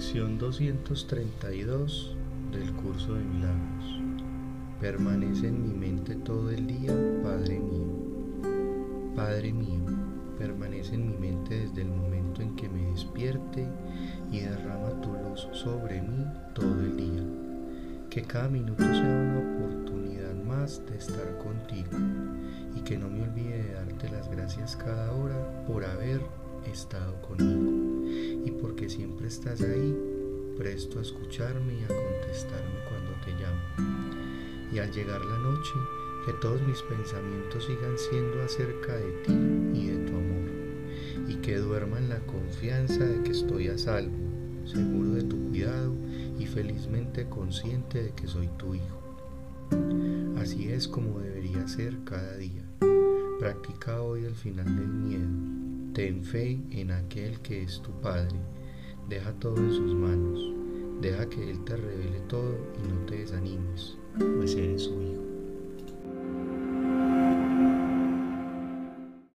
Lección 0.00 0.38
232 0.38 2.16
del 2.52 2.72
curso 2.72 3.12
de 3.12 3.22
milagros. 3.22 4.00
Permanece 4.80 5.48
en 5.48 5.62
mi 5.62 5.74
mente 5.74 6.14
todo 6.14 6.50
el 6.50 6.66
día, 6.66 6.96
Padre 7.22 7.60
mío. 7.60 9.12
Padre 9.14 9.52
mío, 9.52 9.84
permanece 10.38 10.94
en 10.94 11.06
mi 11.06 11.18
mente 11.18 11.66
desde 11.66 11.82
el 11.82 11.90
momento 11.90 12.40
en 12.40 12.56
que 12.56 12.70
me 12.70 12.90
despierte 12.92 13.68
y 14.32 14.40
derrama 14.40 14.98
tu 15.02 15.12
luz 15.12 15.46
sobre 15.52 16.00
mí 16.00 16.24
todo 16.54 16.80
el 16.80 16.96
día. 16.96 17.22
Que 18.08 18.22
cada 18.22 18.48
minuto 18.48 18.82
sea 18.82 19.02
una 19.02 19.38
oportunidad 19.38 20.34
más 20.34 20.80
de 20.86 20.96
estar 20.96 21.36
contigo 21.36 21.90
y 22.74 22.80
que 22.80 22.96
no 22.96 23.10
me 23.10 23.24
olvide 23.24 23.64
de 23.64 23.74
darte 23.74 24.08
las 24.08 24.30
gracias 24.30 24.76
cada 24.76 25.12
hora 25.12 25.62
por 25.66 25.84
haber 25.84 26.22
estado 26.64 27.20
conmigo 27.20 27.89
porque 28.60 28.88
siempre 28.88 29.28
estás 29.28 29.60
ahí, 29.62 29.96
presto 30.56 30.98
a 30.98 31.02
escucharme 31.02 31.74
y 31.74 31.84
a 31.84 31.88
contestarme 31.88 32.80
cuando 32.88 33.12
te 33.24 33.32
llamo. 33.32 33.60
Y 34.72 34.78
al 34.78 34.92
llegar 34.92 35.24
la 35.24 35.38
noche, 35.38 35.72
que 36.26 36.32
todos 36.34 36.60
mis 36.62 36.80
pensamientos 36.82 37.64
sigan 37.64 37.98
siendo 37.98 38.42
acerca 38.42 38.96
de 38.96 39.12
ti 39.24 39.32
y 39.74 39.86
de 39.88 39.98
tu 40.06 40.16
amor, 40.16 41.28
y 41.28 41.34
que 41.36 41.56
duerma 41.56 41.98
en 41.98 42.08
la 42.08 42.20
confianza 42.20 43.04
de 43.04 43.22
que 43.22 43.32
estoy 43.32 43.68
a 43.68 43.78
salvo, 43.78 44.16
seguro 44.64 45.12
de 45.12 45.22
tu 45.22 45.36
cuidado 45.48 45.94
y 46.38 46.46
felizmente 46.46 47.28
consciente 47.28 48.02
de 48.02 48.10
que 48.12 48.26
soy 48.26 48.48
tu 48.58 48.74
hijo. 48.74 49.00
Así 50.38 50.68
es 50.70 50.88
como 50.88 51.20
debería 51.20 51.66
ser 51.68 51.96
cada 52.04 52.36
día. 52.36 52.62
Practica 53.38 54.02
hoy 54.02 54.24
el 54.24 54.34
final 54.34 54.64
del 54.64 54.88
miedo 54.88 55.49
Ten 55.92 56.22
fe 56.22 56.60
en 56.70 56.92
aquel 56.92 57.40
que 57.40 57.62
es 57.62 57.82
tu 57.82 57.90
Padre. 58.00 58.38
Deja 59.08 59.32
todo 59.40 59.56
en 59.56 59.72
sus 59.72 59.92
manos. 59.92 60.40
Deja 61.00 61.28
que 61.28 61.50
Él 61.50 61.64
te 61.64 61.76
revele 61.76 62.20
todo 62.28 62.56
y 62.78 62.88
no 62.88 63.06
te 63.06 63.18
desanimes, 63.18 63.98
pues 64.36 64.54
eres 64.54 64.84
su 64.84 65.02
hijo. 65.02 65.19